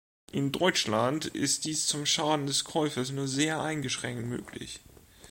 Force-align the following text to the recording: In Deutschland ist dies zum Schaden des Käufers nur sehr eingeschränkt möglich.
In 0.31 0.51
Deutschland 0.51 1.27
ist 1.27 1.65
dies 1.65 1.85
zum 1.85 2.07
Schaden 2.07 2.47
des 2.47 2.63
Käufers 2.63 3.11
nur 3.11 3.27
sehr 3.27 3.61
eingeschränkt 3.61 4.25
möglich. 4.25 4.79